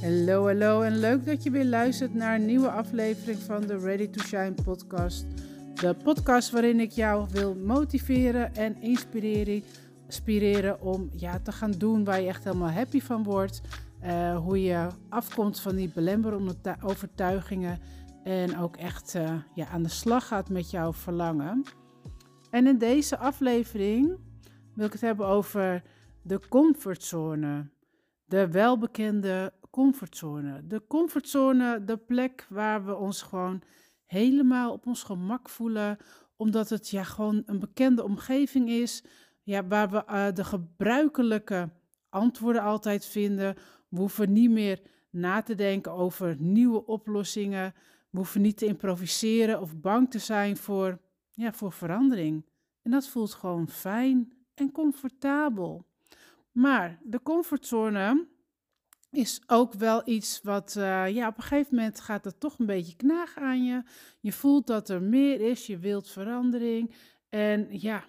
[0.00, 4.08] Hallo, hallo en leuk dat je weer luistert naar een nieuwe aflevering van de Ready
[4.08, 5.26] to Shine podcast.
[5.74, 9.62] De podcast waarin ik jou wil motiveren en inspireren,
[10.06, 13.60] inspireren om ja, te gaan doen waar je echt helemaal happy van wordt.
[14.04, 17.78] Uh, hoe je afkomt van die belemmerende overtuigingen
[18.24, 21.62] en ook echt uh, ja, aan de slag gaat met jouw verlangen.
[22.50, 24.18] En in deze aflevering
[24.74, 25.82] wil ik het hebben over
[26.22, 27.70] de comfortzone.
[28.24, 30.66] De welbekende comfortzone.
[30.66, 33.62] De comfortzone, de plek waar we ons gewoon
[34.06, 35.96] helemaal op ons gemak voelen,
[36.36, 39.04] omdat het ja gewoon een bekende omgeving is,
[39.42, 41.70] ja, waar we uh, de gebruikelijke
[42.08, 43.54] antwoorden altijd vinden.
[43.88, 47.74] We hoeven niet meer na te denken over nieuwe oplossingen.
[48.10, 50.98] We hoeven niet te improviseren of bang te zijn voor,
[51.32, 52.44] ja, voor verandering.
[52.82, 55.86] En dat voelt gewoon fijn en comfortabel.
[56.52, 58.26] Maar de comfortzone
[59.10, 62.66] is ook wel iets wat, uh, ja, op een gegeven moment gaat het toch een
[62.66, 63.82] beetje knagen aan je.
[64.20, 66.94] Je voelt dat er meer is, je wilt verandering.
[67.28, 68.04] En ja,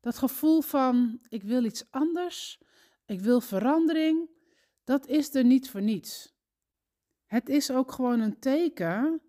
[0.00, 2.60] dat gevoel van ik wil iets anders,
[3.06, 4.30] ik wil verandering,
[4.84, 6.34] dat is er niet voor niets.
[7.26, 9.22] Het is ook gewoon een teken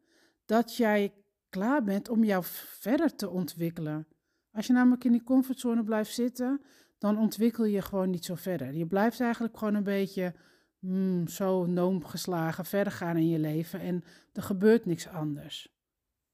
[0.46, 1.14] dat jij
[1.50, 4.08] klaar bent om jou verder te ontwikkelen.
[4.52, 6.62] Als je namelijk in die comfortzone blijft zitten,
[6.98, 8.74] dan ontwikkel je gewoon niet zo verder.
[8.74, 10.36] Je blijft eigenlijk gewoon een beetje
[10.80, 15.76] mm, zo noom geslagen verder gaan in je leven en er gebeurt niks anders.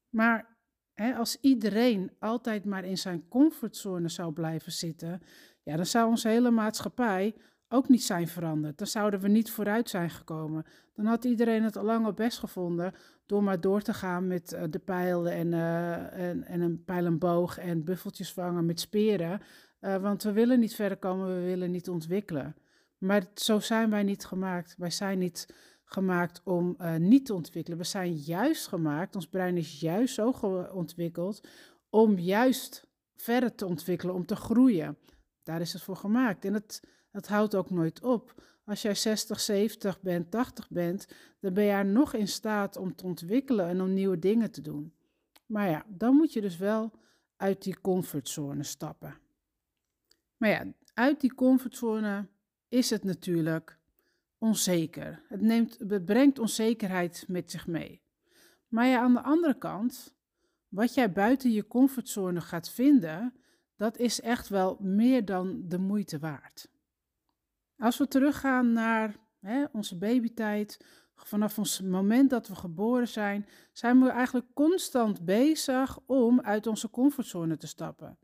[0.08, 0.56] Maar
[0.92, 5.22] hè, als iedereen altijd maar in zijn comfortzone zou blijven zitten,
[5.62, 7.34] ja, dan zou onze hele maatschappij
[7.68, 8.78] ook niet zijn veranderd.
[8.78, 10.64] Dan zouden we niet vooruit zijn gekomen.
[10.94, 12.92] Dan had iedereen het al lang op best gevonden
[13.26, 17.18] door maar door te gaan met uh, de pijl en, uh, en, en, een pijl
[17.58, 19.40] en buffeltjes vangen met speren.
[19.80, 22.56] Uh, want we willen niet verder komen, we willen niet ontwikkelen.
[23.04, 24.74] Maar zo zijn wij niet gemaakt.
[24.78, 27.78] Wij zijn niet gemaakt om niet te ontwikkelen.
[27.78, 30.30] We zijn juist gemaakt, ons brein is juist zo
[30.72, 31.48] ontwikkeld
[31.90, 34.98] om juist verder te ontwikkelen, om te groeien.
[35.42, 36.44] Daar is het voor gemaakt.
[36.44, 36.80] En het
[37.14, 38.42] dat houdt ook nooit op.
[38.64, 41.06] Als jij 60, 70 bent, 80 bent,
[41.40, 44.94] dan ben je nog in staat om te ontwikkelen en om nieuwe dingen te doen.
[45.46, 46.92] Maar ja, dan moet je dus wel
[47.36, 49.18] uit die comfortzone stappen.
[50.36, 52.28] Maar ja, uit die comfortzone
[52.74, 53.78] is het natuurlijk
[54.38, 55.22] onzeker.
[55.28, 58.02] Het, neemt, het brengt onzekerheid met zich mee.
[58.68, 60.14] Maar ja, aan de andere kant,
[60.68, 63.34] wat jij buiten je comfortzone gaat vinden,
[63.76, 66.68] dat is echt wel meer dan de moeite waard.
[67.76, 74.00] Als we teruggaan naar hè, onze babytijd, vanaf ons moment dat we geboren zijn, zijn
[74.00, 78.18] we eigenlijk constant bezig om uit onze comfortzone te stappen.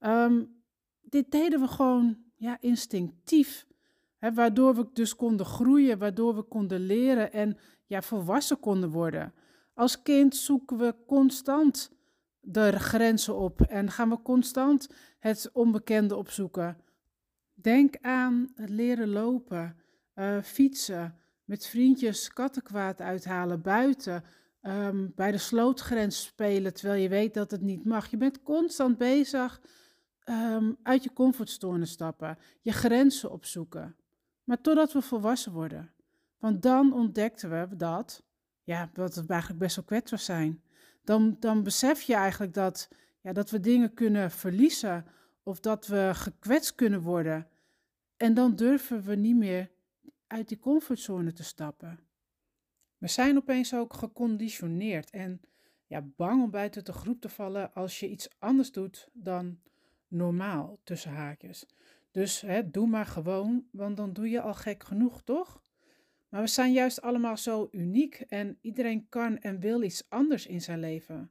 [0.00, 0.62] Um,
[1.00, 3.68] dit deden we gewoon ja, instinctief,
[4.20, 9.32] waardoor we dus konden groeien, waardoor we konden leren en ja, volwassen konden worden.
[9.74, 11.92] Als kind zoeken we constant
[12.40, 14.88] de grenzen op en gaan we constant
[15.18, 16.76] het onbekende opzoeken.
[17.54, 19.76] Denk aan het leren lopen,
[20.14, 21.14] uh, fietsen,
[21.44, 24.24] met vriendjes kattenkwaad uithalen buiten,
[24.62, 28.10] um, bij de slootgrens spelen terwijl je weet dat het niet mag.
[28.10, 29.60] Je bent constant bezig
[30.24, 33.96] um, uit je comfortzone stappen, je grenzen opzoeken.
[34.50, 35.92] Maar totdat we volwassen worden.
[36.38, 38.22] Want dan ontdekten we dat,
[38.62, 40.62] ja, dat we eigenlijk best wel kwetsbaar zijn.
[41.04, 42.88] Dan, dan besef je eigenlijk dat,
[43.20, 45.06] ja, dat we dingen kunnen verliezen
[45.42, 47.48] of dat we gekwetst kunnen worden.
[48.16, 49.70] En dan durven we niet meer
[50.26, 52.00] uit die comfortzone te stappen.
[52.98, 55.40] We zijn opeens ook geconditioneerd en
[55.86, 59.60] ja, bang om buiten de groep te vallen als je iets anders doet dan
[60.08, 61.66] normaal, tussen haakjes.
[62.10, 65.62] Dus hè, doe maar gewoon, want dan doe je al gek genoeg, toch?
[66.28, 70.60] Maar we zijn juist allemaal zo uniek en iedereen kan en wil iets anders in
[70.60, 71.30] zijn leven.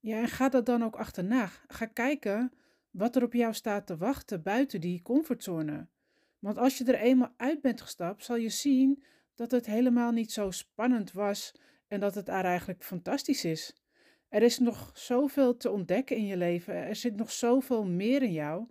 [0.00, 1.50] Ja, en ga dat dan ook achterna.
[1.66, 2.52] Ga kijken
[2.90, 5.88] wat er op jou staat te wachten buiten die comfortzone.
[6.38, 9.04] Want als je er eenmaal uit bent gestapt, zal je zien
[9.34, 11.54] dat het helemaal niet zo spannend was
[11.88, 13.76] en dat het daar eigenlijk fantastisch is.
[14.28, 18.32] Er is nog zoveel te ontdekken in je leven, er zit nog zoveel meer in
[18.32, 18.66] jou.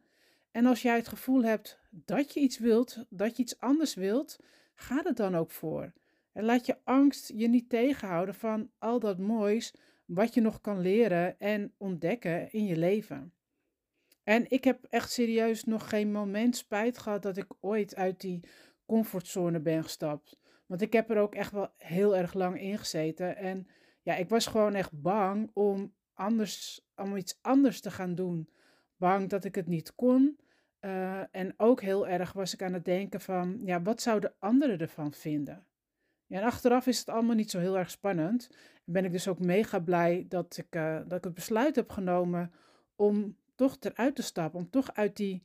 [0.54, 4.40] En als jij het gevoel hebt dat je iets wilt, dat je iets anders wilt,
[4.76, 5.94] ga er dan ook voor.
[6.32, 10.80] En laat je angst je niet tegenhouden van al dat moois wat je nog kan
[10.80, 13.34] leren en ontdekken in je leven.
[14.24, 18.44] En ik heb echt serieus nog geen moment spijt gehad dat ik ooit uit die
[18.86, 20.40] comfortzone ben gestapt.
[20.66, 23.38] Want ik heb er ook echt wel heel erg lang in gezeten.
[23.38, 23.68] En
[24.02, 28.50] ja, ik was gewoon echt bang om, anders, om iets anders te gaan doen.
[28.98, 30.38] Bang dat ik het niet kon.
[30.86, 34.80] Uh, en ook heel erg was ik aan het denken van, ja, wat zouden anderen
[34.80, 35.66] ervan vinden?
[36.28, 38.50] Ja, en achteraf is het allemaal niet zo heel erg spannend.
[38.86, 41.90] En ben ik dus ook mega blij dat ik, uh, dat ik het besluit heb
[41.90, 42.52] genomen
[42.96, 45.44] om toch eruit te stappen, om toch uit die,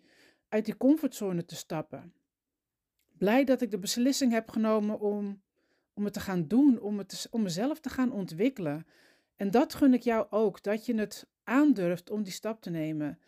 [0.49, 2.12] uit die comfortzone te stappen.
[3.19, 5.43] Blij dat ik de beslissing heb genomen om,
[5.94, 8.87] om het te gaan doen, om, het om mezelf te gaan ontwikkelen.
[9.37, 13.19] En dat gun ik jou ook, dat je het aandurft om die stap te nemen.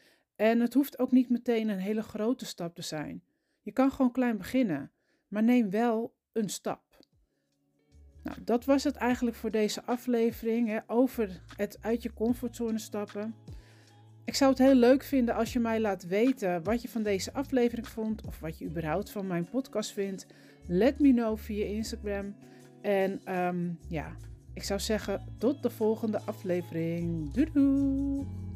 [0.41, 3.23] En het hoeft ook niet meteen een hele grote stap te zijn.
[3.63, 4.91] Je kan gewoon klein beginnen,
[5.29, 6.83] maar neem wel een stap.
[8.23, 13.35] Nou, dat was het eigenlijk voor deze aflevering hè, over het uit je comfortzone stappen.
[14.25, 17.33] Ik zou het heel leuk vinden als je mij laat weten wat je van deze
[17.33, 20.27] aflevering vond of wat je überhaupt van mijn podcast vindt.
[20.67, 22.35] Let me know via Instagram.
[22.83, 24.17] En um, ja,
[24.55, 27.33] ik zou zeggen tot de volgende aflevering.
[27.33, 28.50] Doei doei!